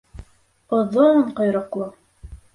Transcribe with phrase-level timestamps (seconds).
[0.77, 1.91] Оҙо-он ҡойроҡло.